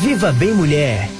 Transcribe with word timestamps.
Viva 0.00 0.32
Bem 0.32 0.54
Mulher! 0.54 1.10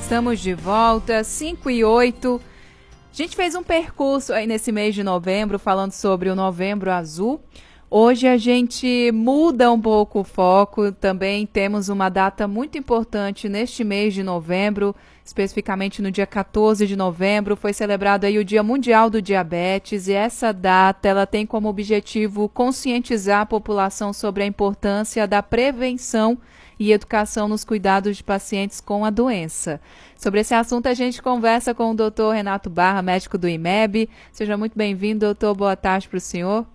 Estamos 0.00 0.40
de 0.40 0.54
volta, 0.54 1.22
5 1.22 1.68
e 1.68 1.84
8. 1.84 2.40
A 3.12 3.14
gente 3.14 3.36
fez 3.36 3.54
um 3.54 3.62
percurso 3.62 4.32
aí 4.32 4.46
nesse 4.46 4.72
mês 4.72 4.94
de 4.94 5.02
novembro, 5.02 5.58
falando 5.58 5.92
sobre 5.92 6.30
o 6.30 6.34
Novembro 6.34 6.90
Azul. 6.90 7.42
Hoje 7.96 8.26
a 8.26 8.36
gente 8.36 9.12
muda 9.12 9.70
um 9.70 9.80
pouco 9.80 10.18
o 10.18 10.24
foco, 10.24 10.90
também 10.90 11.46
temos 11.46 11.88
uma 11.88 12.08
data 12.08 12.48
muito 12.48 12.76
importante 12.76 13.48
neste 13.48 13.84
mês 13.84 14.12
de 14.12 14.20
novembro, 14.20 14.96
especificamente 15.24 16.02
no 16.02 16.10
dia 16.10 16.26
14 16.26 16.88
de 16.88 16.96
novembro, 16.96 17.54
foi 17.54 17.72
celebrado 17.72 18.24
aí 18.24 18.36
o 18.36 18.44
Dia 18.44 18.64
Mundial 18.64 19.08
do 19.08 19.22
Diabetes 19.22 20.08
e 20.08 20.12
essa 20.12 20.52
data 20.52 21.06
ela 21.06 21.24
tem 21.24 21.46
como 21.46 21.68
objetivo 21.68 22.48
conscientizar 22.48 23.42
a 23.42 23.46
população 23.46 24.12
sobre 24.12 24.42
a 24.42 24.46
importância 24.46 25.24
da 25.24 25.40
prevenção 25.40 26.36
e 26.76 26.90
educação 26.90 27.46
nos 27.46 27.62
cuidados 27.62 28.16
de 28.16 28.24
pacientes 28.24 28.80
com 28.80 29.04
a 29.04 29.10
doença. 29.10 29.80
Sobre 30.16 30.40
esse 30.40 30.52
assunto, 30.52 30.88
a 30.88 30.94
gente 30.94 31.22
conversa 31.22 31.72
com 31.72 31.92
o 31.92 31.94
doutor 31.94 32.34
Renato 32.34 32.68
Barra, 32.68 33.02
médico 33.02 33.38
do 33.38 33.48
IMEB. 33.48 34.08
Seja 34.32 34.56
muito 34.56 34.76
bem-vindo, 34.76 35.26
doutor. 35.26 35.54
Boa 35.54 35.76
tarde 35.76 36.08
para 36.08 36.16
o 36.16 36.20
senhor. 36.20 36.66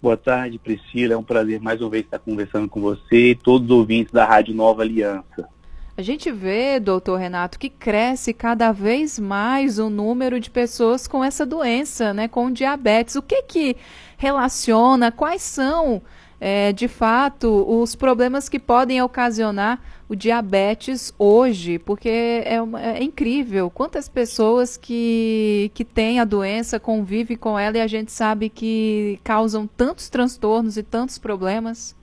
Boa 0.00 0.16
tarde, 0.16 0.58
Priscila. 0.58 1.14
É 1.14 1.16
um 1.16 1.22
prazer 1.22 1.60
mais 1.60 1.80
uma 1.80 1.90
vez 1.90 2.04
estar 2.04 2.20
conversando 2.20 2.68
com 2.68 2.80
você 2.80 3.30
e 3.30 3.34
todos 3.34 3.68
os 3.68 3.76
ouvintes 3.76 4.12
da 4.12 4.24
Rádio 4.24 4.54
Nova 4.54 4.82
Aliança. 4.82 5.48
A 5.96 6.02
gente 6.02 6.30
vê, 6.30 6.78
doutor 6.78 7.16
Renato, 7.16 7.58
que 7.58 7.68
cresce 7.68 8.32
cada 8.32 8.70
vez 8.70 9.18
mais 9.18 9.80
o 9.80 9.90
número 9.90 10.38
de 10.38 10.48
pessoas 10.48 11.08
com 11.08 11.24
essa 11.24 11.44
doença, 11.44 12.14
né, 12.14 12.28
com 12.28 12.52
diabetes. 12.52 13.16
O 13.16 13.22
que 13.22 13.42
que 13.42 13.76
relaciona? 14.16 15.10
Quais 15.10 15.42
são, 15.42 16.00
é, 16.40 16.72
de 16.72 16.86
fato, 16.86 17.48
os 17.68 17.94
problemas 17.94 18.48
que 18.48 18.58
podem 18.58 19.02
ocasionar 19.02 19.80
o 20.08 20.14
diabetes 20.14 21.12
hoje? 21.18 21.78
Porque 21.78 22.08
é, 22.08 22.58
é 22.80 23.02
incrível 23.02 23.68
quantas 23.68 24.08
pessoas 24.08 24.76
que, 24.76 25.70
que 25.74 25.84
têm 25.84 26.20
a 26.20 26.24
doença 26.24 26.78
convivem 26.78 27.36
com 27.36 27.58
ela 27.58 27.78
e 27.78 27.80
a 27.80 27.86
gente 27.86 28.12
sabe 28.12 28.48
que 28.48 29.18
causam 29.24 29.66
tantos 29.66 30.08
transtornos 30.08 30.76
e 30.76 30.82
tantos 30.82 31.18
problemas. 31.18 31.96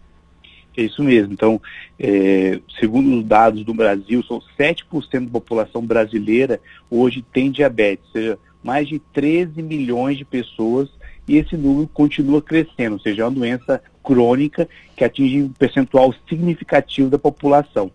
É 0.78 0.84
isso 0.84 1.02
mesmo. 1.02 1.32
Então, 1.32 1.62
é, 1.98 2.60
segundo 2.80 3.18
os 3.18 3.24
dados 3.24 3.64
do 3.64 3.74
Brasil, 3.74 4.22
são 4.24 4.42
7% 4.60 5.26
da 5.26 5.32
população 5.32 5.82
brasileira 5.82 6.60
hoje 6.92 7.24
tem 7.34 7.50
diabetes, 7.50 8.06
ou 8.08 8.12
seja, 8.12 8.40
mais 8.62 8.88
de 8.88 9.00
13 9.00 9.62
milhões 9.62 10.18
de 10.18 10.26
pessoas 10.26 10.90
e 11.28 11.38
esse 11.38 11.56
número 11.56 11.88
continua 11.88 12.42
crescendo, 12.42 12.94
ou 12.94 13.00
seja, 13.00 13.22
é 13.22 13.26
uma 13.26 13.32
doença 13.32 13.82
crônica 14.06 14.70
que 14.96 15.04
atinge 15.04 15.42
um 15.42 15.50
percentual 15.50 16.14
significativo 16.30 17.10
da 17.10 17.18
população. 17.18 17.92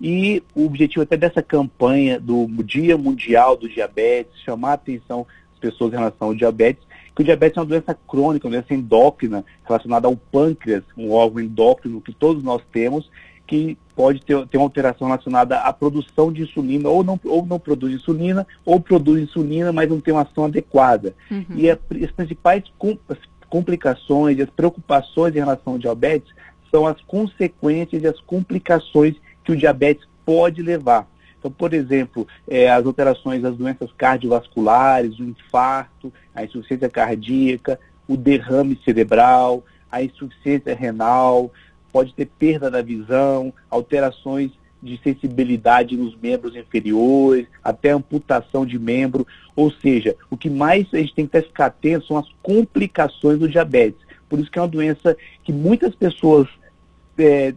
E 0.00 0.42
o 0.54 0.64
objetivo 0.64 1.02
até 1.02 1.16
dessa 1.16 1.42
campanha 1.42 2.20
do 2.20 2.46
Dia 2.62 2.96
Mundial 2.96 3.56
do 3.56 3.68
Diabetes, 3.68 4.40
chamar 4.42 4.70
a 4.70 4.74
atenção 4.74 5.26
das 5.50 5.58
pessoas 5.58 5.92
em 5.92 5.96
relação 5.96 6.28
ao 6.28 6.34
diabetes, 6.34 6.86
que 7.14 7.22
o 7.22 7.24
diabetes 7.24 7.56
é 7.56 7.60
uma 7.60 7.66
doença 7.66 7.98
crônica, 8.06 8.46
uma 8.46 8.52
doença 8.52 8.72
endócrina, 8.72 9.44
relacionada 9.66 10.06
ao 10.06 10.16
pâncreas, 10.16 10.84
um 10.96 11.10
órgão 11.10 11.42
endócrino 11.42 12.00
que 12.00 12.12
todos 12.12 12.44
nós 12.44 12.62
temos, 12.72 13.10
que 13.44 13.76
pode 13.96 14.20
ter, 14.20 14.46
ter 14.46 14.56
uma 14.58 14.66
alteração 14.66 15.08
relacionada 15.08 15.58
à 15.58 15.72
produção 15.72 16.32
de 16.32 16.42
insulina, 16.42 16.88
ou 16.88 17.02
não, 17.02 17.18
ou 17.24 17.44
não 17.44 17.58
produz 17.58 17.92
insulina, 17.92 18.46
ou 18.64 18.78
produz 18.78 19.20
insulina, 19.20 19.72
mas 19.72 19.88
não 19.88 20.00
tem 20.00 20.14
uma 20.14 20.22
ação 20.22 20.44
adequada. 20.44 21.12
Uhum. 21.28 21.44
E 21.56 21.68
a, 21.68 21.76
as 22.04 22.10
principais 22.12 22.62
complicações 23.48 24.38
e 24.38 24.42
as 24.42 24.50
preocupações 24.50 25.34
em 25.34 25.38
relação 25.38 25.74
ao 25.74 25.78
diabetes 25.78 26.32
são 26.70 26.86
as 26.86 27.00
consequências 27.02 28.02
e 28.02 28.06
as 28.06 28.20
complicações 28.20 29.14
que 29.44 29.52
o 29.52 29.56
diabetes 29.56 30.06
pode 30.24 30.62
levar. 30.62 31.06
Então, 31.38 31.50
por 31.50 31.72
exemplo, 31.72 32.26
é, 32.46 32.70
as 32.70 32.84
alterações 32.84 33.40
das 33.40 33.56
doenças 33.56 33.90
cardiovasculares, 33.92 35.18
o 35.18 35.24
infarto, 35.24 36.12
a 36.34 36.44
insuficiência 36.44 36.88
cardíaca, 36.88 37.78
o 38.06 38.16
derrame 38.16 38.78
cerebral, 38.84 39.64
a 39.90 40.02
insuficiência 40.02 40.74
renal, 40.74 41.52
pode 41.92 42.12
ter 42.12 42.26
perda 42.26 42.70
da 42.70 42.82
visão, 42.82 43.52
alterações 43.70 44.52
de 44.82 44.98
sensibilidade 45.02 45.96
nos 45.96 46.16
membros 46.16 46.54
inferiores, 46.54 47.46
até 47.62 47.90
amputação 47.90 48.64
de 48.64 48.78
membro. 48.78 49.26
Ou 49.56 49.70
seja, 49.70 50.16
o 50.30 50.36
que 50.36 50.48
mais 50.48 50.86
a 50.92 50.98
gente 50.98 51.14
tem 51.14 51.26
que 51.26 51.42
ficar 51.42 51.66
atento 51.66 52.06
são 52.06 52.16
as 52.16 52.28
complicações 52.42 53.38
do 53.38 53.48
diabetes. 53.48 54.00
Por 54.28 54.38
isso 54.38 54.50
que 54.50 54.58
é 54.58 54.62
uma 54.62 54.68
doença 54.68 55.16
que 55.42 55.52
muitas 55.52 55.94
pessoas 55.94 56.48
é, 57.18 57.54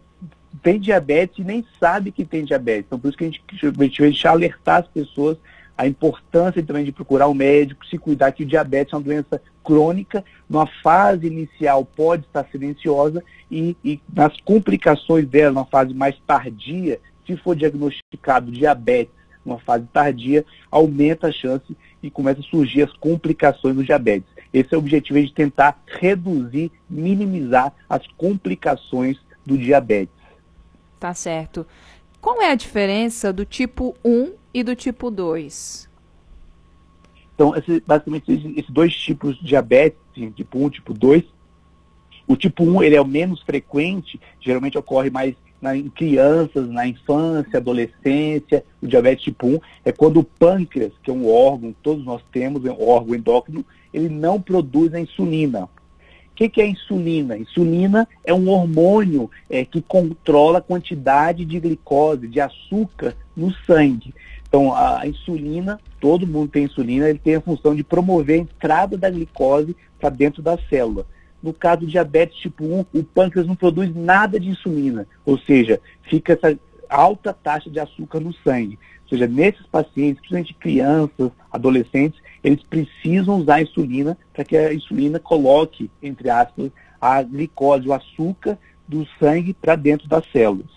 tem 0.62 0.80
diabetes 0.80 1.38
e 1.38 1.44
nem 1.44 1.64
sabe 1.78 2.10
que 2.10 2.24
tem 2.24 2.44
diabetes. 2.44 2.86
Então, 2.86 2.98
por 2.98 3.08
isso 3.08 3.18
que 3.18 3.24
a 3.24 3.26
gente, 3.28 3.42
a 3.62 4.06
gente 4.06 4.22
vai 4.22 4.32
alertar 4.32 4.80
as 4.80 4.88
pessoas 4.88 5.36
a 5.76 5.86
importância 5.86 6.62
também 6.62 6.84
de 6.84 6.92
procurar 6.92 7.26
o 7.26 7.32
um 7.32 7.34
médico, 7.34 7.86
se 7.86 7.98
cuidar 7.98 8.32
que 8.32 8.44
o 8.44 8.46
diabetes 8.46 8.92
é 8.92 8.96
uma 8.96 9.02
doença 9.02 9.40
crônica, 9.64 10.24
numa 10.48 10.66
fase 10.82 11.26
inicial 11.26 11.84
pode 11.84 12.24
estar 12.24 12.46
silenciosa 12.50 13.22
e, 13.50 13.76
e 13.84 14.00
nas 14.12 14.38
complicações 14.40 15.26
dela, 15.26 15.52
numa 15.52 15.64
fase 15.64 15.94
mais 15.94 16.16
tardia, 16.26 17.00
se 17.36 17.42
for 17.42 17.56
diagnosticado 17.56 18.50
diabetes 18.50 19.14
numa 19.44 19.58
fase 19.58 19.86
tardia, 19.92 20.44
aumenta 20.70 21.28
a 21.28 21.32
chance 21.32 21.76
e 22.02 22.10
começa 22.10 22.40
a 22.40 22.44
surgir 22.44 22.82
as 22.82 22.92
complicações 22.92 23.74
do 23.74 23.84
diabetes. 23.84 24.28
Esse 24.52 24.74
é 24.74 24.76
o 24.76 24.80
objetivo 24.80 25.20
de 25.20 25.32
tentar 25.32 25.82
reduzir, 25.86 26.70
minimizar 26.88 27.72
as 27.88 28.06
complicações 28.16 29.18
do 29.44 29.58
diabetes. 29.58 30.14
Tá 31.00 31.12
certo. 31.14 31.66
Qual 32.20 32.40
é 32.40 32.50
a 32.50 32.54
diferença 32.54 33.32
do 33.32 33.44
tipo 33.44 33.96
1 34.04 34.32
e 34.54 34.62
do 34.62 34.76
tipo 34.76 35.10
2? 35.10 35.90
Então, 37.34 37.56
esse, 37.56 37.82
basicamente, 37.84 38.30
esses 38.56 38.70
dois 38.70 38.94
tipos 38.94 39.36
de 39.38 39.46
diabetes, 39.46 39.98
tipo 40.36 40.58
1 40.58 40.66
e 40.66 40.70
tipo 40.70 40.94
2, 40.94 41.24
o 42.28 42.36
tipo 42.36 42.62
1 42.62 42.82
ele 42.84 42.94
é 42.94 43.00
o 43.00 43.06
menos 43.06 43.42
frequente, 43.42 44.20
geralmente 44.40 44.78
ocorre 44.78 45.10
mais 45.10 45.34
na, 45.62 45.76
em 45.76 45.88
crianças, 45.88 46.68
na 46.68 46.86
infância, 46.86 47.58
adolescência. 47.58 48.64
O 48.82 48.86
diabetes 48.88 49.24
tipo 49.24 49.46
1 49.46 49.60
é 49.84 49.92
quando 49.92 50.18
o 50.18 50.24
pâncreas, 50.24 50.92
que 51.02 51.10
é 51.10 51.14
um 51.14 51.32
órgão, 51.32 51.74
todos 51.82 52.04
nós 52.04 52.20
temos, 52.32 52.66
é 52.66 52.72
um 52.72 52.88
órgão 52.88 53.14
endócrino, 53.14 53.64
ele 53.94 54.08
não 54.08 54.40
produz 54.40 54.92
a 54.92 55.00
insulina. 55.00 55.64
O 55.64 56.34
que, 56.34 56.48
que, 56.48 56.60
é 56.60 56.66
insulina? 56.66 57.36
Insulina 57.36 58.08
é 58.24 58.34
um 58.34 58.48
hormônio 58.48 59.30
é, 59.48 59.64
que 59.64 59.80
controla 59.80 60.58
a 60.58 60.62
quantidade 60.62 61.44
de 61.44 61.60
glicose, 61.60 62.26
de 62.26 62.40
açúcar 62.40 63.14
no 63.36 63.52
sangue. 63.66 64.14
Então, 64.48 64.74
a 64.74 65.06
insulina, 65.06 65.78
todo 66.00 66.26
mundo 66.26 66.50
tem 66.50 66.64
insulina, 66.64 67.08
ele 67.08 67.18
tem 67.18 67.36
a 67.36 67.40
função 67.40 67.74
de 67.74 67.84
promover 67.84 68.40
a 68.40 68.42
entrada 68.42 68.98
da 68.98 69.08
glicose 69.08 69.76
para 70.00 70.10
dentro 70.10 70.42
da 70.42 70.58
célula. 70.68 71.06
No 71.42 71.52
caso 71.52 71.80
do 71.80 71.86
diabetes 71.86 72.38
tipo 72.38 72.64
1, 72.64 72.86
o 72.94 73.02
pâncreas 73.02 73.46
não 73.46 73.56
produz 73.56 73.94
nada 73.94 74.38
de 74.38 74.48
insulina, 74.48 75.06
ou 75.24 75.38
seja, 75.38 75.80
fica 76.02 76.34
essa 76.34 76.56
alta 76.88 77.32
taxa 77.32 77.68
de 77.68 77.80
açúcar 77.80 78.20
no 78.20 78.32
sangue. 78.32 78.78
Ou 79.02 79.08
seja, 79.08 79.26
nesses 79.26 79.66
pacientes, 79.66 80.20
principalmente 80.20 80.54
crianças, 80.54 81.30
adolescentes, 81.50 82.20
eles 82.44 82.62
precisam 82.62 83.38
usar 83.40 83.56
a 83.56 83.62
insulina 83.62 84.16
para 84.32 84.44
que 84.44 84.56
a 84.56 84.72
insulina 84.72 85.18
coloque, 85.18 85.90
entre 86.02 86.30
aspas, 86.30 86.70
a 87.00 87.22
glicose, 87.22 87.88
o 87.88 87.92
açúcar 87.92 88.58
do 88.86 89.06
sangue 89.18 89.52
para 89.52 89.74
dentro 89.74 90.08
das 90.08 90.24
células. 90.30 90.70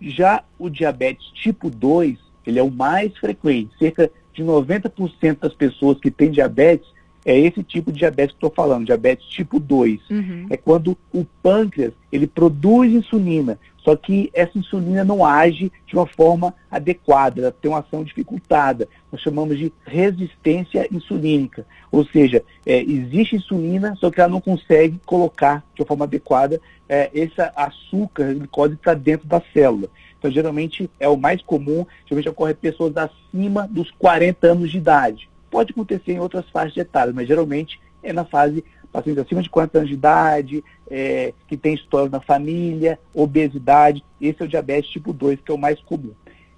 Já 0.00 0.42
o 0.58 0.70
diabetes 0.70 1.26
tipo 1.34 1.68
2, 1.68 2.18
ele 2.46 2.58
é 2.58 2.62
o 2.62 2.70
mais 2.70 3.16
frequente. 3.18 3.76
Cerca 3.78 4.10
de 4.32 4.42
90% 4.42 5.38
das 5.40 5.54
pessoas 5.54 5.98
que 5.98 6.10
têm 6.10 6.30
diabetes 6.30 6.88
é 7.24 7.38
esse 7.38 7.62
tipo 7.62 7.92
de 7.92 7.98
diabetes 7.98 8.32
que 8.32 8.36
estou 8.36 8.50
falando, 8.50 8.86
diabetes 8.86 9.26
tipo 9.26 9.60
2. 9.60 10.00
Uhum. 10.10 10.46
É 10.50 10.56
quando 10.56 10.96
o 11.12 11.24
pâncreas 11.42 11.92
ele 12.10 12.26
produz 12.26 12.92
insulina, 12.92 13.58
só 13.84 13.96
que 13.96 14.30
essa 14.34 14.58
insulina 14.58 15.04
não 15.04 15.24
age 15.24 15.72
de 15.86 15.94
uma 15.94 16.06
forma 16.06 16.54
adequada, 16.70 17.40
ela 17.40 17.52
tem 17.52 17.70
uma 17.70 17.80
ação 17.80 18.04
dificultada. 18.04 18.88
Nós 19.10 19.20
chamamos 19.20 19.58
de 19.58 19.72
resistência 19.84 20.86
insulínica. 20.92 21.66
Ou 21.90 22.04
seja, 22.04 22.42
é, 22.66 22.82
existe 22.82 23.36
insulina, 23.36 23.94
só 23.96 24.10
que 24.10 24.20
ela 24.20 24.30
não 24.30 24.40
consegue 24.40 25.00
colocar 25.06 25.64
de 25.74 25.82
uma 25.82 25.88
forma 25.88 26.04
adequada 26.04 26.60
é, 26.88 27.10
esse 27.14 27.40
açúcar, 27.56 28.34
glicose 28.34 28.76
para 28.76 28.94
dentro 28.94 29.26
da 29.26 29.42
célula. 29.52 29.88
Então, 30.18 30.30
geralmente, 30.30 30.90
é 31.00 31.08
o 31.08 31.16
mais 31.16 31.40
comum, 31.40 31.86
geralmente 32.04 32.28
ocorre 32.28 32.52
em 32.52 32.56
pessoas 32.56 32.92
acima 32.96 33.66
dos 33.66 33.90
40 33.92 34.46
anos 34.46 34.70
de 34.70 34.76
idade. 34.76 35.30
Pode 35.50 35.72
acontecer 35.72 36.12
em 36.12 36.20
outras 36.20 36.48
faixas 36.50 36.74
de 36.74 37.12
mas 37.12 37.26
geralmente 37.26 37.80
é 38.02 38.12
na 38.12 38.24
fase 38.24 38.64
pacientes 38.92 39.22
acima 39.22 39.42
de 39.42 39.50
40 39.50 39.78
anos 39.78 39.88
de 39.88 39.94
idade, 39.94 40.64
é, 40.90 41.32
que 41.46 41.56
tem 41.56 41.74
história 41.74 42.10
na 42.10 42.20
família, 42.20 42.98
obesidade. 43.14 44.04
Esse 44.20 44.42
é 44.42 44.44
o 44.44 44.48
diabetes 44.48 44.90
tipo 44.90 45.12
2, 45.12 45.40
que 45.40 45.50
é 45.50 45.54
o 45.54 45.58
mais 45.58 45.80
comum. 45.80 46.12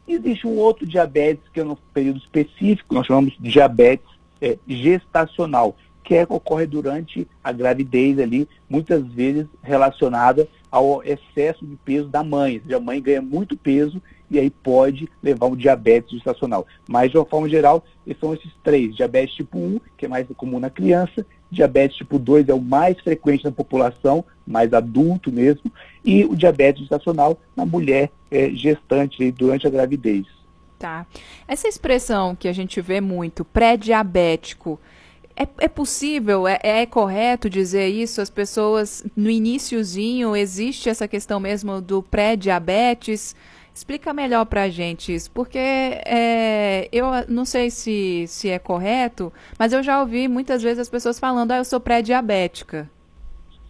Existe 0.06 0.46
um 0.46 0.56
outro 0.56 0.86
diabetes 0.86 1.44
que 1.52 1.60
é 1.60 1.64
no 1.64 1.76
período 1.94 2.18
específico, 2.18 2.94
nós 2.94 3.06
chamamos 3.06 3.34
de 3.38 3.50
diabetes 3.50 4.06
é, 4.40 4.58
gestacional, 4.66 5.76
que 6.02 6.14
é, 6.14 6.26
ocorre 6.28 6.66
durante 6.66 7.26
a 7.42 7.52
gravidez 7.52 8.18
ali, 8.18 8.48
muitas 8.68 9.06
vezes 9.06 9.46
relacionada 9.62 10.48
ao 10.70 11.02
excesso 11.04 11.64
de 11.64 11.76
peso 11.76 12.08
da 12.08 12.24
mãe. 12.24 12.60
Seja, 12.64 12.78
a 12.78 12.80
mãe 12.80 13.00
ganha 13.00 13.22
muito 13.22 13.56
peso 13.56 14.02
e 14.32 14.38
aí 14.38 14.50
pode 14.50 15.08
levar 15.22 15.46
um 15.46 15.56
diabetes 15.56 16.10
gestacional. 16.12 16.66
Mas, 16.88 17.10
de 17.10 17.18
uma 17.18 17.26
forma 17.26 17.48
geral, 17.48 17.84
são 18.18 18.32
esses 18.32 18.50
três. 18.64 18.96
Diabetes 18.96 19.34
tipo 19.34 19.58
1, 19.58 19.80
que 19.96 20.06
é 20.06 20.08
mais 20.08 20.26
comum 20.36 20.58
na 20.58 20.70
criança, 20.70 21.26
diabetes 21.50 21.98
tipo 21.98 22.18
2 22.18 22.48
é 22.48 22.54
o 22.54 22.60
mais 22.60 22.98
frequente 23.00 23.44
na 23.44 23.52
população, 23.52 24.24
mais 24.46 24.72
adulto 24.72 25.30
mesmo, 25.30 25.70
e 26.02 26.24
o 26.24 26.34
diabetes 26.34 26.80
gestacional 26.80 27.38
na 27.54 27.66
mulher 27.66 28.10
é, 28.30 28.50
gestante 28.50 29.30
durante 29.30 29.66
a 29.66 29.70
gravidez. 29.70 30.26
Tá. 30.78 31.06
Essa 31.46 31.68
expressão 31.68 32.34
que 32.34 32.48
a 32.48 32.52
gente 32.52 32.80
vê 32.80 33.00
muito, 33.00 33.44
pré-diabético, 33.44 34.80
é, 35.36 35.46
é, 35.58 35.68
possível, 35.68 36.46
é, 36.46 36.58
é, 36.62 36.86
correto 36.86 37.48
dizer 37.48 37.88
isso? 37.88 38.20
As 38.20 38.30
pessoas, 38.30 39.04
no 39.16 39.30
iníciozinho, 39.30 40.36
existe 40.36 40.88
essa 40.88 41.08
questão 41.08 41.40
mesmo 41.40 41.80
do 41.80 42.02
pré-diabetes? 42.02 43.34
Explica 43.74 44.12
melhor 44.12 44.44
para 44.44 44.64
a 44.64 44.68
gente 44.68 45.14
isso, 45.14 45.30
porque 45.30 45.58
é, 45.58 46.88
eu 46.92 47.06
não 47.26 47.44
sei 47.44 47.70
se, 47.70 48.26
se 48.28 48.50
é 48.50 48.58
correto, 48.58 49.32
mas 49.58 49.72
eu 49.72 49.82
já 49.82 50.00
ouvi 50.00 50.28
muitas 50.28 50.62
vezes 50.62 50.78
as 50.78 50.90
pessoas 50.90 51.18
falando, 51.18 51.52
ah, 51.52 51.56
eu 51.56 51.64
sou 51.64 51.80
pré-diabética. 51.80 52.88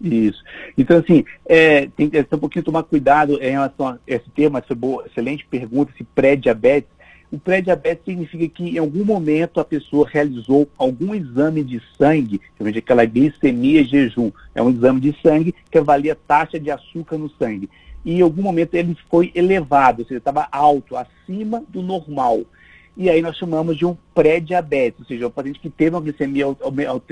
Isso. 0.01 0.43
Então, 0.77 0.99
assim, 0.99 1.25
é, 1.47 1.87
tem 1.97 2.11
que 2.11 2.19
um 2.19 2.39
pouquinho 2.39 2.65
tomar 2.65 2.83
cuidado 2.83 3.41
em 3.41 3.53
relação 3.53 3.89
a 3.89 3.99
esse 4.05 4.29
tema, 4.31 4.59
essa 4.59 4.75
boa, 4.75 5.07
excelente 5.07 5.47
pergunta, 5.47 5.93
esse 5.95 6.03
pré-diabetes. 6.03 6.91
O 7.31 7.39
pré-diabetes 7.39 8.05
significa 8.05 8.49
que 8.49 8.71
em 8.71 8.79
algum 8.79 9.05
momento 9.05 9.61
a 9.61 9.65
pessoa 9.65 10.07
realizou 10.11 10.69
algum 10.77 11.15
exame 11.15 11.63
de 11.63 11.81
sangue, 11.97 12.41
de 12.61 12.79
aquela 12.79 13.05
glicemia 13.05 13.85
jejum. 13.85 14.33
É 14.55 14.61
um 14.61 14.69
exame 14.69 15.01
de 15.01 15.17
sangue 15.23 15.55
que 15.71 15.79
avalia 15.79 16.13
a 16.15 16.17
taxa 16.17 16.59
de 16.59 16.71
açúcar 16.71 17.17
no 17.17 17.31
sangue 17.31 17.71
e 18.05 18.19
em 18.19 18.23
algum 18.23 18.43
momento 18.43 18.75
ele 18.75 18.97
foi 19.11 19.31
elevado, 19.35 20.01
ou 20.01 20.07
seja, 20.07 20.19
estava 20.19 20.49
alto, 20.51 20.97
acima 20.97 21.63
do 21.69 21.83
normal. 21.83 22.41
E 22.97 23.09
aí 23.09 23.23
nós 23.23 23.37
chamamos 23.37 23.77
de 23.77 23.87
um 23.87 23.97
pré-diabetes, 24.15 25.01
ou 25.01 25.07
seja, 25.07 25.27
o 25.27 25.31
paciente 25.31 25.61
que 25.61 25.71
teve 25.71 25.97
uma 25.97 26.03
glicemia 26.03 26.45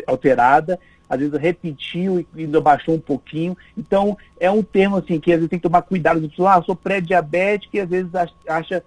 alterada, 0.07 0.79
às 1.09 1.19
vezes 1.19 1.41
repetiu 1.41 2.21
e 2.21 2.27
ainda 2.43 2.61
baixou 2.61 2.95
um 2.95 3.01
pouquinho. 3.01 3.57
Então, 3.77 4.17
é 4.39 4.51
um 4.51 4.63
termo 4.63 4.97
assim 4.97 5.19
que 5.19 5.33
às 5.33 5.39
vezes 5.39 5.51
tem 5.51 5.59
que 5.59 5.69
tomar 5.69 5.83
cuidado, 5.83 6.21
de 6.21 6.35
ah, 6.45 6.63
sou 6.63 6.77
pré-diabético 6.77 7.77
e 7.77 7.81
às 7.81 7.89
vezes 7.89 8.11
acha 8.47 8.85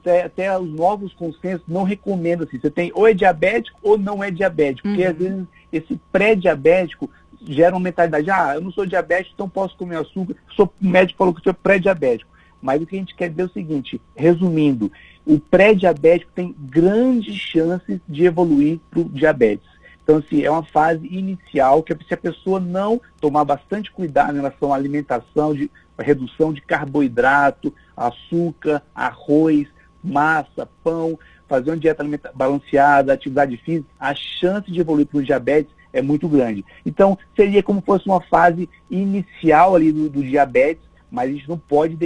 até, 0.00 0.22
até, 0.24 0.58
os 0.58 0.70
novos 0.70 1.14
consensos 1.14 1.66
não 1.66 1.82
recomendam 1.82 2.46
assim, 2.46 2.60
você 2.60 2.70
tem 2.70 2.92
ou 2.94 3.08
é 3.08 3.14
diabético 3.14 3.78
ou 3.82 3.96
não 3.96 4.22
é 4.22 4.30
diabético, 4.30 4.86
uhum. 4.86 4.94
porque 4.94 5.06
às 5.08 5.16
vezes 5.16 5.46
esse 5.72 6.00
pré-diabético 6.12 7.10
gera 7.46 7.74
uma 7.74 7.80
mentalidade, 7.80 8.30
ah, 8.30 8.52
eu 8.54 8.60
não 8.60 8.70
sou 8.70 8.86
diabético, 8.86 9.34
então 9.34 9.48
posso 9.48 9.76
comer 9.76 9.96
açúcar. 9.96 10.34
O 10.58 10.68
médico 10.80 11.18
falou 11.18 11.34
que 11.34 11.42
sou 11.42 11.54
pré-diabético. 11.54 12.32
Mas 12.60 12.80
o 12.80 12.86
que 12.86 12.96
a 12.96 12.98
gente 12.98 13.14
quer 13.14 13.28
dizer 13.28 13.42
é 13.42 13.44
o 13.44 13.52
seguinte, 13.52 14.00
resumindo, 14.16 14.90
o 15.26 15.38
pré-diabético 15.38 16.32
tem 16.34 16.54
grandes 16.58 17.36
chances 17.36 18.00
de 18.08 18.24
evoluir 18.24 18.80
para 18.90 19.00
o 19.00 19.04
diabetes. 19.04 19.68
Então, 20.02 20.18
assim, 20.18 20.42
é 20.42 20.50
uma 20.50 20.62
fase 20.62 21.06
inicial 21.06 21.82
que 21.82 21.94
se 22.06 22.14
a 22.14 22.16
pessoa 22.16 22.60
não 22.60 23.00
tomar 23.20 23.44
bastante 23.44 23.90
cuidado 23.90 24.32
em 24.32 24.36
relação 24.36 24.72
à 24.72 24.76
alimentação, 24.76 25.54
de 25.54 25.70
redução 25.98 26.52
de 26.52 26.60
carboidrato, 26.60 27.72
açúcar, 27.96 28.82
arroz, 28.94 29.66
massa, 30.02 30.68
pão, 30.82 31.18
fazer 31.48 31.70
uma 31.70 31.76
dieta 31.76 32.04
balanceada, 32.34 33.12
atividade 33.12 33.56
física, 33.58 33.88
a 33.98 34.14
chance 34.14 34.70
de 34.70 34.80
evoluir 34.80 35.06
para 35.06 35.18
o 35.18 35.22
diabetes 35.22 35.72
é 35.94 36.02
muito 36.02 36.28
grande. 36.28 36.64
Então, 36.84 37.16
seria 37.34 37.62
como 37.62 37.80
fosse 37.80 38.06
uma 38.06 38.20
fase 38.20 38.68
inicial 38.90 39.74
ali 39.74 39.92
do, 39.92 40.10
do 40.10 40.22
diabetes, 40.22 40.82
mas 41.10 41.30
a 41.30 41.32
gente 41.32 41.48
não 41.48 41.56
pode 41.56 41.96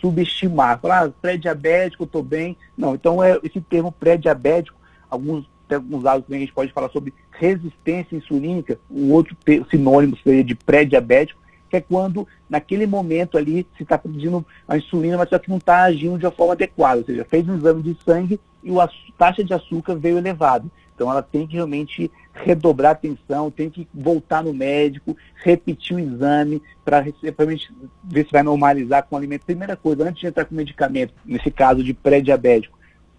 subestimar, 0.00 0.80
falar, 0.80 1.04
ah, 1.04 1.12
pré-diabético, 1.20 2.04
estou 2.04 2.22
bem. 2.22 2.56
Não, 2.76 2.94
então 2.94 3.22
é 3.22 3.38
esse 3.44 3.60
termo 3.60 3.92
pré-diabético, 3.92 4.78
alguns, 5.10 5.46
alguns 5.70 6.02
dados 6.02 6.24
também 6.24 6.38
a 6.38 6.46
gente 6.46 6.54
pode 6.54 6.72
falar 6.72 6.88
sobre 6.88 7.12
resistência 7.32 8.16
insulínica, 8.16 8.80
um 8.90 9.12
outro 9.12 9.36
sinônimo 9.70 10.16
seria 10.24 10.42
de 10.42 10.54
pré-diabético, 10.54 11.38
que 11.68 11.76
é 11.76 11.80
quando, 11.80 12.26
naquele 12.48 12.86
momento 12.86 13.36
ali, 13.36 13.66
se 13.76 13.82
está 13.82 13.98
produzindo 13.98 14.46
a 14.66 14.78
insulina, 14.78 15.18
mas 15.18 15.28
só 15.28 15.38
que 15.38 15.50
não 15.50 15.58
está 15.58 15.82
agindo 15.82 16.18
de 16.18 16.24
uma 16.24 16.32
forma 16.32 16.54
adequada, 16.54 17.00
ou 17.00 17.04
seja, 17.04 17.26
fez 17.26 17.46
um 17.46 17.56
exame 17.56 17.82
de 17.82 17.96
sangue 18.02 18.40
e 18.62 18.80
a 18.80 18.88
taxa 19.18 19.44
de 19.44 19.52
açúcar 19.52 19.96
veio 19.96 20.16
elevada. 20.16 20.64
Então 20.96 21.10
ela 21.10 21.22
tem 21.22 21.46
que 21.46 21.54
realmente 21.54 22.10
redobrar 22.32 22.92
atenção, 22.92 23.50
tem 23.50 23.68
que 23.68 23.86
voltar 23.94 24.42
no 24.42 24.52
médico, 24.52 25.14
repetir 25.44 25.94
o 25.94 26.00
exame 26.00 26.62
para 26.82 27.02
ver 27.02 28.24
se 28.24 28.32
vai 28.32 28.42
normalizar 28.42 29.04
com 29.04 29.14
o 29.14 29.18
alimento. 29.18 29.44
Primeira 29.44 29.76
coisa, 29.76 30.08
antes 30.08 30.20
de 30.20 30.26
entrar 30.26 30.46
com 30.46 30.54
medicamento, 30.54 31.12
nesse 31.24 31.50
caso 31.50 31.84
de 31.84 31.92
pré-diabético, 31.92 32.78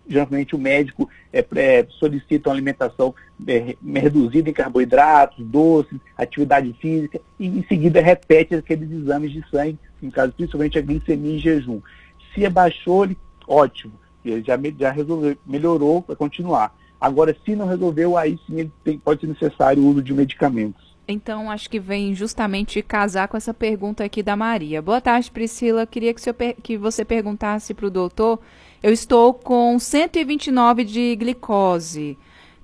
geralmente 0.10 0.56
o 0.56 0.60
médico 0.60 1.08
é, 1.32 1.46
é, 1.56 1.86
solicita 2.00 2.50
uma 2.50 2.56
alimentação 2.56 3.14
é, 3.48 3.76
reduzida 4.00 4.50
em 4.50 4.54
carboidratos, 4.54 5.46
doces, 5.46 6.00
atividade 6.18 6.74
física, 6.82 7.22
e 7.40 7.48
em 7.48 7.64
seguida 7.68 8.02
repete 8.02 8.56
aqueles 8.56 8.90
exames 8.90 9.32
de 9.32 9.48
sangue, 9.50 9.78
em 10.02 10.10
caso 10.10 10.34
principalmente 10.34 10.80
a 10.80 10.82
glicemia 10.82 11.36
em 11.36 11.40
jejum. 11.40 11.80
Se 12.34 12.44
abaixou, 12.44 13.04
ele, 13.04 13.18
ótimo, 13.48 13.94
ele 14.26 14.44
já, 14.44 14.58
já 14.80 14.92
resolveu, 14.92 15.38
melhorou, 15.46 16.04
vai 16.08 16.16
continuar. 16.16 16.76
Agora, 17.00 17.36
se 17.46 17.56
não 17.56 17.68
resolveu, 17.68 18.18
aí 18.18 18.40
sim 18.48 18.72
tem, 18.84 18.98
pode 18.98 19.22
ser 19.22 19.28
necessário 19.28 19.82
o 19.82 19.88
uso 19.88 20.02
de 20.02 20.14
medicamentos. 20.14 20.88
Então, 21.08 21.50
acho 21.50 21.70
que 21.70 21.80
vem 21.80 22.14
justamente 22.14 22.82
casar 22.82 23.30
com 23.30 23.38
essa 23.38 23.54
pergunta 23.54 24.04
aqui 24.04 24.22
da 24.22 24.36
Maria. 24.36 24.82
Boa 24.82 25.00
tarde, 25.00 25.32
Priscila. 25.32 25.86
Queria 25.86 26.14
que, 26.14 26.22
que 26.62 26.78
você 26.78 27.06
perguntasse 27.06 27.74
para 27.74 27.88
o 27.88 27.90
doutor. 27.90 28.40
Eu 28.84 28.92
estou 28.92 29.34
com 29.34 29.80
129 29.80 30.84
de 30.84 31.16
glicose. 31.16 32.18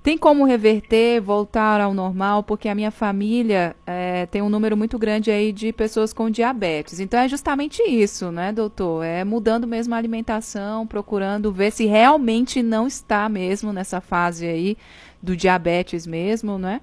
Tem 0.04 0.18
como 0.18 0.44
reverter, 0.44 1.18
voltar 1.18 1.80
ao 1.80 1.94
normal? 1.94 2.42
Porque 2.42 2.68
a 2.68 2.74
minha 2.74 2.90
família 2.90 3.74
é, 3.86 4.26
tem 4.26 4.42
um 4.42 4.50
número 4.50 4.76
muito 4.76 4.98
grande 4.98 5.30
aí 5.30 5.50
de 5.50 5.72
pessoas 5.72 6.12
com 6.12 6.28
diabetes. 6.28 7.00
Então 7.00 7.18
é 7.18 7.26
justamente 7.26 7.82
isso, 7.82 8.30
né, 8.30 8.52
doutor? 8.52 9.02
É 9.02 9.24
mudando 9.24 9.66
mesmo 9.66 9.94
a 9.94 9.96
alimentação, 9.96 10.86
procurando 10.86 11.50
ver 11.50 11.72
se 11.72 11.86
realmente 11.86 12.62
não 12.62 12.86
está 12.86 13.30
mesmo 13.30 13.72
nessa 13.72 13.98
fase 13.98 14.46
aí 14.46 14.76
do 15.22 15.34
diabetes 15.34 16.06
mesmo, 16.06 16.58
né? 16.58 16.82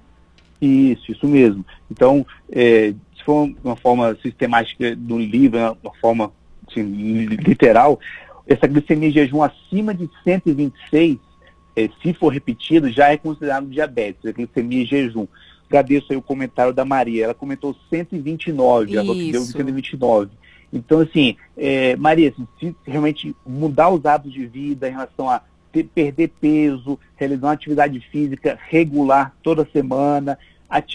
Isso, 0.60 1.12
isso 1.12 1.28
mesmo. 1.28 1.64
Então, 1.88 2.26
é, 2.50 2.92
se 3.16 3.22
for 3.24 3.48
uma 3.62 3.76
forma 3.76 4.18
sistemática 4.20 4.96
do 4.96 5.16
livro, 5.16 5.60
né, 5.60 5.72
uma 5.80 5.94
forma 6.00 6.32
assim, 6.68 6.82
literal, 7.26 8.00
essa 8.48 8.66
glicemia 8.66 9.10
de 9.10 9.14
jejum 9.14 9.44
acima 9.44 9.94
de 9.94 10.10
126 10.24 11.18
é, 11.76 11.88
se 12.02 12.12
for 12.14 12.28
repetido, 12.28 12.90
já 12.90 13.10
é 13.10 13.16
considerado 13.16 13.66
diabetes, 13.66 14.24
a 14.26 14.32
glicemia 14.32 14.82
em 14.82 14.86
jejum. 14.86 15.26
Agradeço 15.68 16.06
aí 16.10 16.16
o 16.16 16.22
comentário 16.22 16.72
da 16.72 16.84
Maria. 16.84 17.24
Ela 17.24 17.34
comentou 17.34 17.74
129, 17.88 18.96
ela 18.96 19.14
deu 19.14 19.40
129. 19.40 20.30
Então, 20.72 21.00
assim, 21.00 21.36
é, 21.56 21.96
Maria, 21.96 22.30
assim, 22.30 22.46
se 22.58 22.76
realmente 22.86 23.34
mudar 23.46 23.90
os 23.90 24.04
hábitos 24.04 24.32
de 24.32 24.46
vida 24.46 24.88
em 24.88 24.92
relação 24.92 25.28
a 25.28 25.42
ter, 25.72 25.84
perder 25.84 26.28
peso, 26.40 26.98
realizar 27.16 27.46
uma 27.46 27.52
atividade 27.52 28.00
física 28.00 28.58
regular 28.68 29.34
toda 29.42 29.68
semana, 29.72 30.38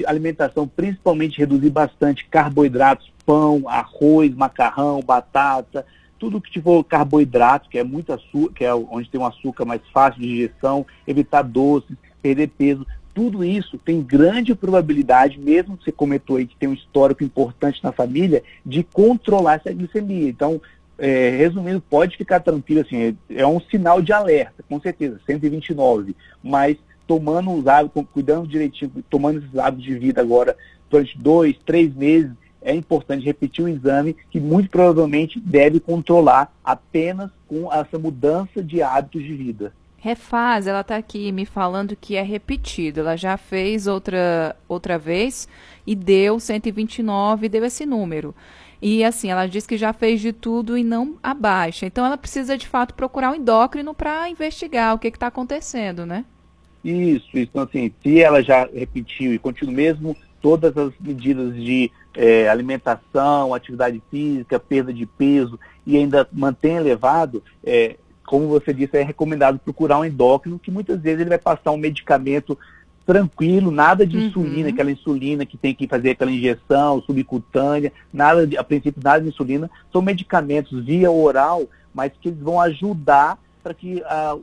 alimentação, 0.05 0.67
principalmente 0.67 1.38
reduzir 1.38 1.69
bastante 1.69 2.25
carboidratos, 2.25 3.12
pão, 3.25 3.63
arroz, 3.67 4.34
macarrão, 4.34 5.01
batata, 5.01 5.86
tudo 6.19 6.41
que 6.41 6.51
tiver 6.51 6.83
carboidrato, 6.83 7.69
que 7.69 7.77
é 7.77 7.83
muito 7.83 8.12
açúcar, 8.13 8.53
que 8.53 8.65
é 8.65 8.74
onde 8.74 9.09
tem 9.09 9.19
um 9.19 9.25
açúcar 9.25 9.65
mais 9.65 9.81
fácil 9.93 10.21
de 10.21 10.27
digestão, 10.27 10.86
evitar 11.07 11.41
doces, 11.41 11.95
perder 12.21 12.50
peso, 12.50 12.86
tudo 13.17 13.43
isso 13.43 13.79
tem 13.79 14.00
grande 14.00 14.53
probabilidade, 14.53 15.39
mesmo 15.39 15.75
que 15.75 15.86
você 15.86 15.91
comentou 15.91 16.36
aí 16.36 16.45
que 16.45 16.55
tem 16.55 16.69
um 16.69 16.74
histórico 16.74 17.24
importante 17.24 17.83
na 17.83 17.91
família, 17.91 18.43
de 18.63 18.83
controlar 18.83 19.55
essa 19.55 19.74
glicemia. 19.74 20.29
Então, 20.29 20.62
é, 21.00 21.31
resumindo, 21.31 21.81
pode 21.81 22.15
ficar 22.15 22.39
tranquilo, 22.41 22.81
assim, 22.81 23.15
é, 23.29 23.41
é, 23.41 23.47
um 23.47 23.59
sinal 23.59 24.03
de 24.03 24.13
alerta, 24.13 24.63
com 24.69 24.79
certeza, 24.79 25.19
129, 25.25 26.15
mas 26.43 26.77
tomando 27.07 27.51
os 27.51 27.65
hábitos, 27.65 28.05
cuidando 28.13 28.47
direitinho, 28.47 28.91
tomando 29.09 29.39
esses 29.39 29.57
hábitos 29.57 29.86
de 29.86 29.97
vida 29.97 30.21
agora 30.21 30.55
durante 30.88 31.17
dois, 31.17 31.55
três 31.65 31.91
meses, 31.95 32.31
é 32.61 32.73
importante 32.73 33.25
repetir 33.25 33.63
o 33.63 33.67
exame 33.67 34.15
que 34.29 34.39
muito 34.39 34.69
provavelmente 34.69 35.39
deve 35.39 35.79
controlar 35.79 36.51
apenas 36.63 37.29
com 37.47 37.71
essa 37.71 37.97
mudança 37.97 38.63
de 38.63 38.81
hábitos 38.81 39.23
de 39.23 39.33
vida. 39.33 39.73
Refaz, 39.99 40.67
ela 40.67 40.81
está 40.81 40.95
aqui 40.95 41.31
me 41.31 41.45
falando 41.45 41.95
que 41.95 42.15
é 42.15 42.21
repetido. 42.21 42.99
Ela 42.99 43.15
já 43.15 43.35
fez 43.35 43.87
outra, 43.87 44.55
outra 44.67 44.97
vez 44.97 45.47
e 45.85 45.95
deu 45.95 46.39
129, 46.39 47.49
deu 47.49 47.65
esse 47.65 47.85
número. 47.85 48.33
E 48.81 49.03
assim, 49.03 49.31
ela 49.31 49.47
diz 49.47 49.65
que 49.65 49.75
já 49.75 49.91
fez 49.91 50.21
de 50.21 50.31
tudo 50.31 50.77
e 50.77 50.83
não 50.83 51.17
abaixa. 51.21 51.85
Então 51.85 52.05
ela 52.05 52.17
precisa 52.17 52.57
de 52.57 52.67
fato 52.67 52.93
procurar 52.93 53.31
um 53.31 53.35
endócrino 53.35 53.93
para 53.93 54.29
investigar 54.29 54.93
o 54.93 54.99
que 54.99 55.07
está 55.07 55.27
acontecendo, 55.27 56.05
né? 56.05 56.23
Isso, 56.83 57.29
então 57.33 57.63
assim, 57.63 57.91
se 58.01 58.21
ela 58.21 58.41
já 58.41 58.69
repetiu 58.73 59.33
e 59.33 59.39
continua 59.39 59.73
mesmo 59.73 60.15
todas 60.41 60.77
as 60.77 60.93
medidas 60.99 61.55
de 61.55 61.91
é, 62.17 62.50
alimentação, 62.50 63.53
atividade 63.53 64.01
física, 64.09 64.59
perda 64.59 64.91
de 64.91 65.05
peso 65.05 65.59
e 65.86 65.95
ainda 65.95 66.27
mantém 66.33 66.75
elevado, 66.75 67.43
é, 67.63 67.95
como 68.25 68.47
você 68.47 68.74
disse, 68.74 68.97
é 68.97 69.03
recomendado 69.03 69.59
procurar 69.59 70.00
um 70.00 70.05
endócrino, 70.05 70.59
que 70.59 70.71
muitas 70.71 71.00
vezes 71.00 71.21
ele 71.21 71.29
vai 71.29 71.38
passar 71.38 71.71
um 71.71 71.77
medicamento 71.77 72.57
tranquilo, 73.05 73.71
nada 73.71 74.05
de 74.05 74.17
uhum. 74.17 74.24
insulina, 74.24 74.69
aquela 74.69 74.91
insulina 74.91 75.45
que 75.45 75.55
tem 75.55 75.74
que 75.74 75.88
fazer 75.88 76.09
aquela 76.09 76.31
injeção 76.31 77.01
subcutânea, 77.03 77.93
nada 78.12 78.45
de, 78.45 78.57
a 78.57 78.63
princípio 78.63 79.01
nada 79.01 79.21
de 79.21 79.29
insulina, 79.29 79.69
são 79.93 80.01
medicamentos 80.01 80.83
via 80.83 81.09
oral, 81.09 81.67
mas 81.93 82.12
que 82.19 82.29
eles 82.29 82.39
vão 82.41 82.59
ajudar 82.59 83.39
para 83.63 83.74
que 83.74 84.01
a, 84.05 84.38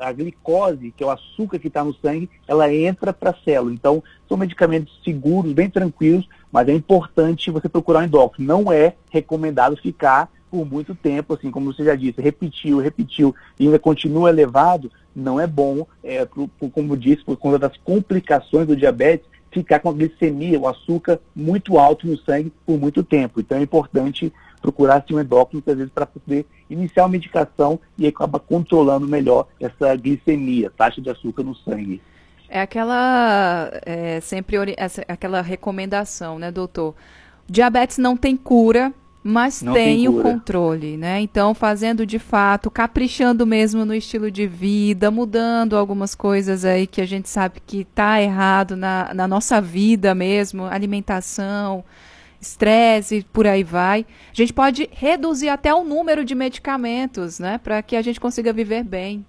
a, 0.00 0.12
glicose, 0.12 0.92
que 0.96 1.02
é 1.04 1.06
o 1.06 1.10
açúcar 1.10 1.58
que 1.58 1.68
está 1.68 1.84
no 1.84 1.94
sangue, 1.94 2.30
ela 2.48 2.72
entra 2.72 3.12
para 3.12 3.30
a 3.30 3.36
célula. 3.44 3.72
Então, 3.72 4.02
são 4.26 4.38
medicamentos 4.38 5.00
seguros, 5.04 5.52
bem 5.52 5.68
tranquilos, 5.68 6.26
mas 6.54 6.68
é 6.68 6.72
importante 6.72 7.50
você 7.50 7.68
procurar 7.68 7.98
um 7.98 8.04
endócrino. 8.04 8.46
Não 8.46 8.70
é 8.72 8.94
recomendado 9.10 9.76
ficar 9.76 10.30
por 10.48 10.64
muito 10.64 10.94
tempo, 10.94 11.34
assim 11.34 11.50
como 11.50 11.72
você 11.72 11.82
já 11.82 11.96
disse, 11.96 12.20
repetiu, 12.20 12.78
repetiu 12.78 13.34
e 13.58 13.64
ainda 13.64 13.76
continua 13.76 14.30
elevado, 14.30 14.88
não 15.16 15.40
é 15.40 15.48
bom, 15.48 15.84
é, 16.00 16.24
por, 16.24 16.48
por, 16.56 16.70
como 16.70 16.96
disse, 16.96 17.24
por 17.24 17.36
conta 17.36 17.58
das 17.58 17.76
complicações 17.78 18.68
do 18.68 18.76
diabetes, 18.76 19.26
ficar 19.50 19.80
com 19.80 19.88
a 19.88 19.92
glicemia, 19.92 20.60
o 20.60 20.68
açúcar 20.68 21.18
muito 21.34 21.76
alto 21.76 22.06
no 22.06 22.16
sangue 22.18 22.52
por 22.64 22.78
muito 22.78 23.02
tempo. 23.02 23.40
Então 23.40 23.58
é 23.58 23.62
importante 23.62 24.32
procurar 24.62 25.04
um 25.10 25.18
endócrino, 25.18 25.60
às 25.66 25.76
vezes, 25.76 25.92
para 25.92 26.06
poder 26.06 26.46
iniciar 26.70 27.06
a 27.06 27.08
medicação 27.08 27.80
e 27.98 28.06
acaba 28.06 28.38
controlando 28.38 29.08
melhor 29.08 29.48
essa 29.58 29.96
glicemia, 29.96 30.70
taxa 30.70 31.00
de 31.00 31.10
açúcar 31.10 31.42
no 31.42 31.56
sangue. 31.56 32.00
É 32.54 32.60
aquela 32.60 33.68
é, 33.84 34.20
sempre 34.20 34.56
essa, 34.76 35.04
aquela 35.08 35.42
recomendação, 35.42 36.38
né, 36.38 36.52
doutor? 36.52 36.94
Diabetes 37.48 37.98
não 37.98 38.16
tem 38.16 38.36
cura, 38.36 38.94
mas 39.24 39.58
tem, 39.58 39.74
tem 39.74 40.08
o 40.08 40.22
controle, 40.22 40.96
né? 40.96 41.20
Então, 41.20 41.52
fazendo 41.52 42.06
de 42.06 42.20
fato, 42.20 42.70
caprichando 42.70 43.44
mesmo 43.44 43.84
no 43.84 43.92
estilo 43.92 44.30
de 44.30 44.46
vida, 44.46 45.10
mudando 45.10 45.76
algumas 45.76 46.14
coisas 46.14 46.64
aí 46.64 46.86
que 46.86 47.00
a 47.00 47.06
gente 47.06 47.28
sabe 47.28 47.60
que 47.66 47.80
está 47.80 48.22
errado 48.22 48.76
na, 48.76 49.12
na 49.12 49.26
nossa 49.26 49.60
vida 49.60 50.14
mesmo, 50.14 50.64
alimentação, 50.64 51.82
estresse, 52.40 53.26
por 53.32 53.48
aí 53.48 53.64
vai. 53.64 54.06
A 54.30 54.36
gente 54.36 54.52
pode 54.52 54.88
reduzir 54.92 55.48
até 55.48 55.74
o 55.74 55.82
número 55.82 56.24
de 56.24 56.36
medicamentos, 56.36 57.40
né? 57.40 57.58
Para 57.58 57.82
que 57.82 57.96
a 57.96 58.02
gente 58.02 58.20
consiga 58.20 58.52
viver 58.52 58.84
bem. 58.84 59.26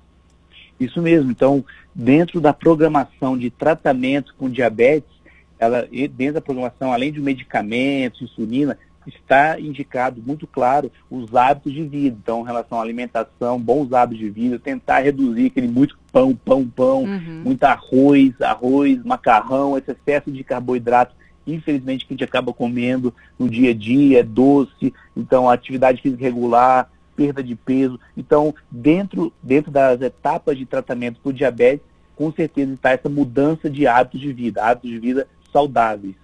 Isso 0.79 1.01
mesmo. 1.01 1.31
Então, 1.31 1.65
dentro 1.95 2.41
da 2.41 2.53
programação 2.53 3.37
de 3.37 3.49
tratamento 3.49 4.35
com 4.37 4.49
diabetes, 4.49 5.09
ela, 5.57 5.87
dentro 6.11 6.33
da 6.33 6.41
programação, 6.41 6.91
além 6.91 7.13
de 7.13 7.21
medicamentos, 7.21 8.21
insulina, 8.21 8.77
está 9.07 9.59
indicado 9.59 10.21
muito 10.25 10.45
claro 10.45 10.91
os 11.09 11.33
hábitos 11.33 11.71
de 11.71 11.83
vida. 11.83 12.17
Então, 12.21 12.41
em 12.41 12.45
relação 12.45 12.79
à 12.79 12.81
alimentação, 12.81 13.59
bons 13.59 13.93
hábitos 13.93 14.19
de 14.19 14.29
vida, 14.29 14.59
tentar 14.59 14.99
reduzir 14.99 15.47
aquele 15.47 15.67
muito 15.67 15.97
pão, 16.11 16.35
pão, 16.35 16.67
pão, 16.67 17.03
uhum. 17.03 17.41
muito 17.45 17.63
arroz, 17.63 18.33
arroz, 18.41 19.03
macarrão, 19.03 19.77
esse 19.77 19.91
excesso 19.91 20.31
de 20.31 20.43
carboidrato, 20.43 21.15
infelizmente, 21.47 22.05
que 22.05 22.13
a 22.13 22.15
gente 22.15 22.23
acaba 22.23 22.51
comendo 22.51 23.13
no 23.37 23.47
dia 23.47 23.69
a 23.69 23.73
dia, 23.73 24.19
é 24.19 24.23
doce, 24.23 24.93
então 25.15 25.49
atividade 25.49 26.01
física 26.01 26.23
regular, 26.23 26.89
perda 27.15 27.43
de 27.43 27.55
peso. 27.55 27.99
Então, 28.15 28.53
dentro, 28.69 29.31
dentro 29.41 29.71
das 29.71 30.01
etapas 30.01 30.57
de 30.57 30.65
tratamento 30.65 31.19
por 31.21 31.33
diabetes, 31.33 31.85
com 32.15 32.31
certeza 32.31 32.73
está 32.73 32.91
essa 32.91 33.09
mudança 33.09 33.69
de 33.69 33.87
hábitos 33.87 34.21
de 34.21 34.31
vida, 34.31 34.63
hábitos 34.63 34.89
de 34.89 34.99
vida 34.99 35.27
saudáveis. 35.51 36.15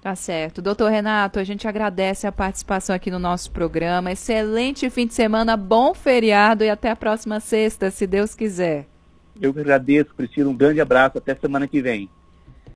Tá 0.00 0.14
certo. 0.14 0.60
Doutor 0.60 0.90
Renato, 0.90 1.38
a 1.38 1.44
gente 1.44 1.66
agradece 1.66 2.26
a 2.26 2.32
participação 2.32 2.94
aqui 2.94 3.10
no 3.10 3.18
nosso 3.18 3.50
programa. 3.50 4.12
Excelente 4.12 4.90
fim 4.90 5.06
de 5.06 5.14
semana, 5.14 5.56
bom 5.56 5.94
feriado 5.94 6.62
e 6.62 6.68
até 6.68 6.90
a 6.90 6.96
próxima 6.96 7.40
sexta, 7.40 7.90
se 7.90 8.06
Deus 8.06 8.34
quiser. 8.34 8.86
Eu 9.40 9.52
que 9.52 9.60
agradeço, 9.60 10.14
Priscila. 10.14 10.50
Um 10.50 10.56
grande 10.56 10.80
abraço. 10.80 11.18
Até 11.18 11.34
semana 11.34 11.66
que 11.66 11.80
vem. 11.80 12.08